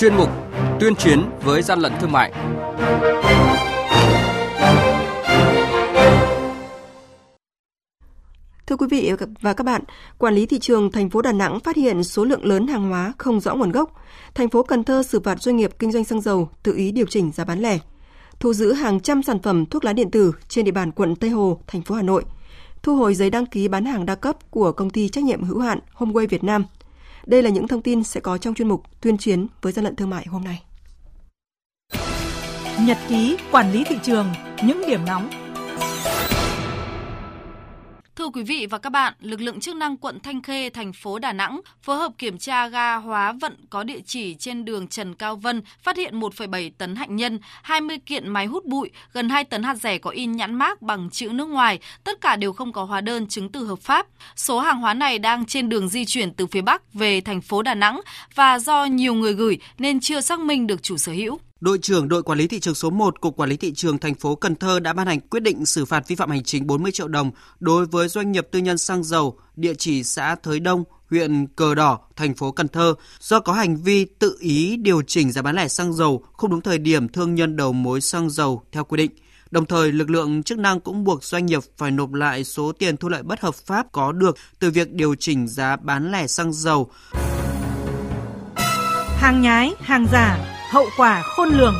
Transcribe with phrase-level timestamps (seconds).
[0.00, 0.28] chuyên mục
[0.80, 2.32] Tuyên chiến với gian lận thương mại.
[8.66, 9.82] Thưa quý vị và các bạn,
[10.18, 13.12] quản lý thị trường thành phố Đà Nẵng phát hiện số lượng lớn hàng hóa
[13.18, 13.90] không rõ nguồn gốc.
[14.34, 17.06] Thành phố Cần Thơ xử phạt doanh nghiệp kinh doanh xăng dầu tự ý điều
[17.06, 17.78] chỉnh giá bán lẻ.
[18.40, 21.30] Thu giữ hàng trăm sản phẩm thuốc lá điện tử trên địa bàn quận Tây
[21.30, 22.24] Hồ, thành phố Hà Nội.
[22.82, 25.60] Thu hồi giấy đăng ký bán hàng đa cấp của công ty trách nhiệm hữu
[25.60, 26.64] hạn Homeway Việt Nam.
[27.26, 29.96] Đây là những thông tin sẽ có trong chuyên mục tuyên chiến với gian lận
[29.96, 30.62] thương mại hôm nay.
[32.80, 34.26] Nhật ký quản lý thị trường,
[34.64, 35.30] những điểm nóng
[38.16, 41.18] Thưa quý vị và các bạn, lực lượng chức năng quận Thanh Khê, thành phố
[41.18, 45.14] Đà Nẵng phối hợp kiểm tra ga hóa vận có địa chỉ trên đường Trần
[45.14, 49.44] Cao Vân, phát hiện 1,7 tấn hạnh nhân, 20 kiện máy hút bụi, gần 2
[49.44, 52.72] tấn hạt rẻ có in nhãn mác bằng chữ nước ngoài, tất cả đều không
[52.72, 54.06] có hóa đơn chứng từ hợp pháp.
[54.36, 57.62] Số hàng hóa này đang trên đường di chuyển từ phía Bắc về thành phố
[57.62, 58.00] Đà Nẵng
[58.34, 61.38] và do nhiều người gửi nên chưa xác minh được chủ sở hữu.
[61.60, 64.14] Đội trưởng đội quản lý thị trường số 1 Cục Quản lý thị trường thành
[64.14, 66.92] phố Cần Thơ đã ban hành quyết định xử phạt vi phạm hành chính 40
[66.92, 67.30] triệu đồng
[67.60, 71.74] đối với doanh nghiệp tư nhân xăng dầu địa chỉ xã Thới Đông, huyện Cờ
[71.74, 75.56] Đỏ, thành phố Cần Thơ do có hành vi tự ý điều chỉnh giá bán
[75.56, 78.96] lẻ xăng dầu không đúng thời điểm thương nhân đầu mối xăng dầu theo quy
[78.96, 79.10] định.
[79.50, 82.96] Đồng thời, lực lượng chức năng cũng buộc doanh nghiệp phải nộp lại số tiền
[82.96, 86.52] thu lợi bất hợp pháp có được từ việc điều chỉnh giá bán lẻ xăng
[86.52, 86.90] dầu.
[89.16, 91.74] Hàng nhái, hàng giả, hậu quả khôn lường.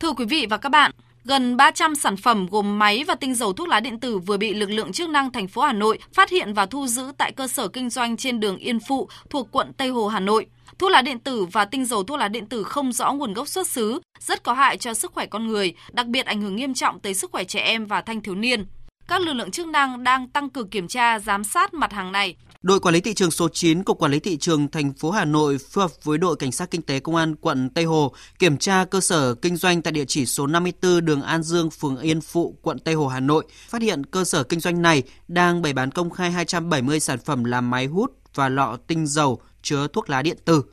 [0.00, 0.90] Thưa quý vị và các bạn,
[1.24, 4.54] gần 300 sản phẩm gồm máy và tinh dầu thuốc lá điện tử vừa bị
[4.54, 7.48] lực lượng chức năng thành phố Hà Nội phát hiện và thu giữ tại cơ
[7.48, 10.46] sở kinh doanh trên đường Yên Phụ thuộc quận Tây Hồ, Hà Nội.
[10.78, 13.48] Thuốc lá điện tử và tinh dầu thuốc lá điện tử không rõ nguồn gốc
[13.48, 16.74] xuất xứ, rất có hại cho sức khỏe con người, đặc biệt ảnh hưởng nghiêm
[16.74, 18.66] trọng tới sức khỏe trẻ em và thanh thiếu niên.
[19.08, 22.36] Các lực lượng chức năng đang tăng cường kiểm tra, giám sát mặt hàng này.
[22.62, 25.24] Đội quản lý thị trường số 9 Cục Quản lý thị trường thành phố Hà
[25.24, 28.56] Nội phối hợp với đội cảnh sát kinh tế công an quận Tây Hồ kiểm
[28.56, 32.20] tra cơ sở kinh doanh tại địa chỉ số 54 đường An Dương, phường Yên
[32.20, 35.72] Phụ, quận Tây Hồ, Hà Nội, phát hiện cơ sở kinh doanh này đang bày
[35.72, 40.10] bán công khai 270 sản phẩm làm máy hút và lọ tinh dầu chứa thuốc
[40.10, 40.64] lá điện tử.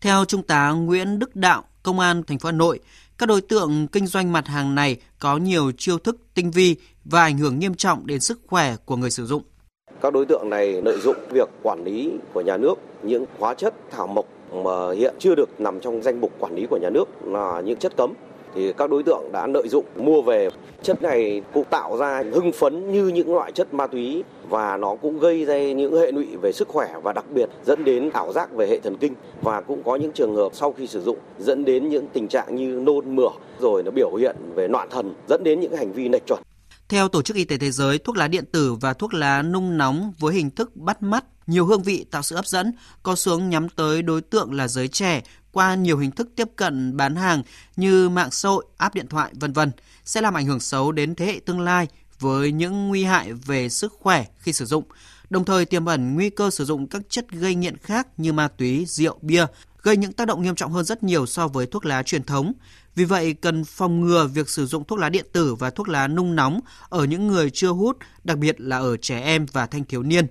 [0.00, 2.80] Theo Trung tá Nguyễn Đức Đạo, Công an thành phố Hà Nội,
[3.18, 7.22] các đối tượng kinh doanh mặt hàng này có nhiều chiêu thức tinh vi và
[7.22, 9.42] ảnh hưởng nghiêm trọng đến sức khỏe của người sử dụng.
[10.02, 13.74] Các đối tượng này lợi dụng việc quản lý của nhà nước, những hóa chất
[13.90, 17.04] thảo mộc mà hiện chưa được nằm trong danh mục quản lý của nhà nước
[17.24, 18.12] là những chất cấm,
[18.54, 20.48] thì các đối tượng đã lợi dụng mua về.
[20.82, 24.94] Chất này cũng tạo ra hưng phấn như những loại chất ma túy và nó
[24.94, 28.32] cũng gây ra những hệ lụy về sức khỏe và đặc biệt dẫn đến ảo
[28.32, 29.14] giác về hệ thần kinh.
[29.42, 32.56] Và cũng có những trường hợp sau khi sử dụng dẫn đến những tình trạng
[32.56, 33.30] như nôn mửa,
[33.60, 36.40] rồi nó biểu hiện về loạn thần, dẫn đến những hành vi lệch chuẩn
[36.92, 39.78] theo Tổ chức Y tế Thế giới, thuốc lá điện tử và thuốc lá nung
[39.78, 42.72] nóng với hình thức bắt mắt, nhiều hương vị tạo sự hấp dẫn,
[43.02, 45.22] có xuống nhắm tới đối tượng là giới trẻ
[45.52, 47.42] qua nhiều hình thức tiếp cận bán hàng
[47.76, 49.72] như mạng xã hội, app điện thoại, vân vân
[50.04, 51.88] sẽ làm ảnh hưởng xấu đến thế hệ tương lai
[52.18, 54.84] với những nguy hại về sức khỏe khi sử dụng,
[55.30, 58.48] đồng thời tiềm ẩn nguy cơ sử dụng các chất gây nghiện khác như ma
[58.48, 59.46] túy, rượu, bia,
[59.82, 62.52] gây những tác động nghiêm trọng hơn rất nhiều so với thuốc lá truyền thống.
[62.94, 66.08] Vì vậy, cần phòng ngừa việc sử dụng thuốc lá điện tử và thuốc lá
[66.08, 69.84] nung nóng ở những người chưa hút, đặc biệt là ở trẻ em và thanh
[69.84, 70.26] thiếu niên.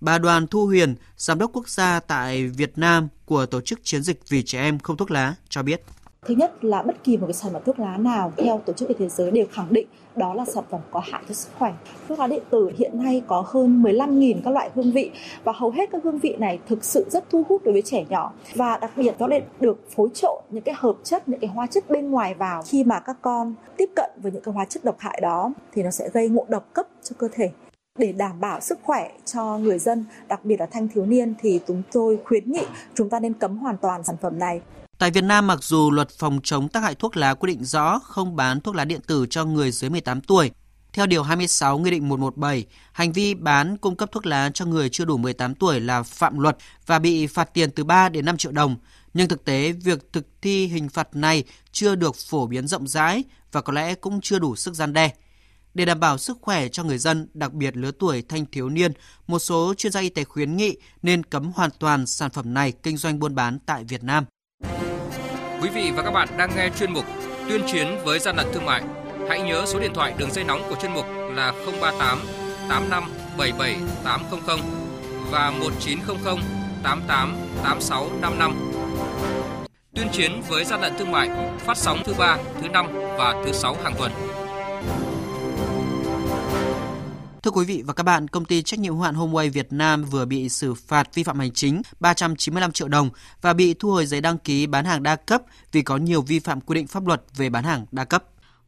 [0.00, 4.02] Bà Đoàn Thu Huyền, Giám đốc quốc gia tại Việt Nam của Tổ chức Chiến
[4.02, 5.82] dịch Vì Trẻ Em Không Thuốc Lá cho biết.
[6.26, 8.88] Thứ nhất là bất kỳ một cái sản phẩm thuốc lá nào theo Tổ chức
[8.88, 11.50] Y tế Thế giới đều khẳng định đó là sản phẩm có hại cho sức
[11.58, 11.74] khỏe.
[12.08, 15.10] Thuốc lá điện tử hiện nay có hơn 15.000 các loại hương vị
[15.44, 18.04] và hầu hết các hương vị này thực sự rất thu hút đối với trẻ
[18.08, 21.50] nhỏ và đặc biệt nó lại được phối trộn những cái hợp chất, những cái
[21.50, 24.64] hóa chất bên ngoài vào khi mà các con tiếp cận với những cái hóa
[24.64, 27.50] chất độc hại đó thì nó sẽ gây ngộ độc cấp cho cơ thể
[27.98, 31.60] để đảm bảo sức khỏe cho người dân, đặc biệt là thanh thiếu niên thì
[31.66, 34.60] chúng tôi khuyến nghị chúng ta nên cấm hoàn toàn sản phẩm này.
[34.98, 37.98] Tại Việt Nam, mặc dù luật phòng chống tác hại thuốc lá quy định rõ
[37.98, 40.50] không bán thuốc lá điện tử cho người dưới 18 tuổi,
[40.92, 44.88] theo Điều 26 Nghị định 117, hành vi bán cung cấp thuốc lá cho người
[44.88, 46.56] chưa đủ 18 tuổi là phạm luật
[46.86, 48.76] và bị phạt tiền từ 3 đến 5 triệu đồng.
[49.14, 53.24] Nhưng thực tế, việc thực thi hình phạt này chưa được phổ biến rộng rãi
[53.52, 55.10] và có lẽ cũng chưa đủ sức gian đe.
[55.74, 58.92] Để đảm bảo sức khỏe cho người dân, đặc biệt lứa tuổi thanh thiếu niên,
[59.26, 62.72] một số chuyên gia y tế khuyến nghị nên cấm hoàn toàn sản phẩm này
[62.72, 64.24] kinh doanh buôn bán tại Việt Nam.
[65.66, 67.04] Quý vị và các bạn đang nghe chuyên mục
[67.48, 68.82] Tuyên chiến với gian lận thương mại.
[69.28, 72.18] Hãy nhớ số điện thoại đường dây nóng của chuyên mục là 038
[72.68, 73.04] 85
[73.38, 74.58] 77 800
[75.30, 76.36] và 1900
[76.82, 78.72] 88 86 55.
[79.94, 82.86] Tuyên chiến với gian lận thương mại phát sóng thứ ba, thứ năm
[83.18, 84.12] và thứ sáu hàng tuần.
[87.46, 90.04] Thưa quý vị và các bạn, công ty trách nhiệm hữu hạn Homeway Việt Nam
[90.04, 93.10] vừa bị xử phạt vi phạm hành chính 395 triệu đồng
[93.40, 96.38] và bị thu hồi giấy đăng ký bán hàng đa cấp vì có nhiều vi
[96.38, 98.24] phạm quy định pháp luật về bán hàng đa cấp.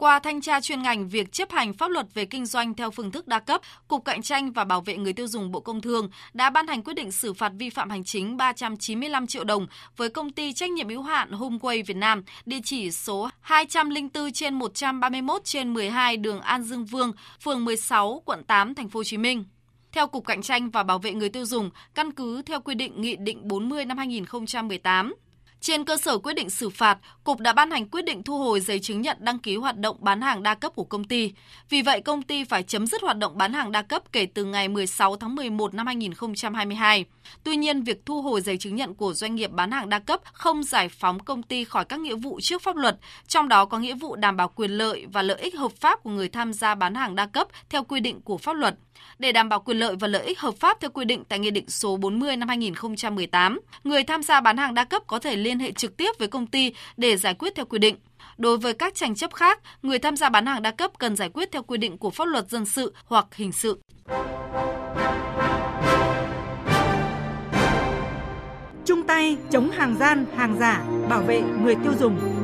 [0.00, 3.10] Qua thanh tra chuyên ngành việc chấp hành pháp luật về kinh doanh theo phương
[3.10, 6.10] thức đa cấp, Cục Cạnh tranh và Bảo vệ người tiêu dùng Bộ Công Thương
[6.32, 9.66] đã ban hành quyết định xử phạt vi phạm hành chính 395 triệu đồng
[9.96, 14.54] với công ty trách nhiệm hữu hạn Homeway Việt Nam, địa chỉ số 204 trên
[14.54, 19.16] 131 trên 12 đường An Dương Vương, phường 16, quận 8, thành phố Hồ Chí
[19.16, 19.44] Minh.
[19.92, 23.00] Theo Cục Cạnh tranh và Bảo vệ người tiêu dùng, căn cứ theo quy định
[23.00, 25.14] Nghị định 40 năm 2018,
[25.60, 28.60] trên cơ sở quyết định xử phạt, Cục đã ban hành quyết định thu hồi
[28.60, 31.32] giấy chứng nhận đăng ký hoạt động bán hàng đa cấp của công ty.
[31.68, 34.44] Vì vậy, công ty phải chấm dứt hoạt động bán hàng đa cấp kể từ
[34.44, 37.04] ngày 16 tháng 11 năm 2022.
[37.44, 40.20] Tuy nhiên, việc thu hồi giấy chứng nhận của doanh nghiệp bán hàng đa cấp
[40.32, 42.96] không giải phóng công ty khỏi các nghĩa vụ trước pháp luật,
[43.28, 46.10] trong đó có nghĩa vụ đảm bảo quyền lợi và lợi ích hợp pháp của
[46.10, 48.74] người tham gia bán hàng đa cấp theo quy định của pháp luật.
[49.18, 51.50] Để đảm bảo quyền lợi và lợi ích hợp pháp theo quy định tại Nghị
[51.50, 55.49] định số 40 năm 2018, người tham gia bán hàng đa cấp có thể liên
[55.50, 57.96] liên hệ trực tiếp với công ty để giải quyết theo quy định.
[58.38, 61.28] Đối với các tranh chấp khác, người tham gia bán hàng đa cấp cần giải
[61.28, 63.80] quyết theo quy định của pháp luật dân sự hoặc hình sự.
[68.84, 72.39] Chung tay chống hàng gian, hàng giả, bảo vệ người tiêu dùng.